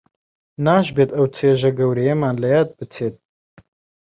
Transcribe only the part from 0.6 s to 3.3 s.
ناشبێت ئەو چێژە گەورەیەمان لە یاد بچێت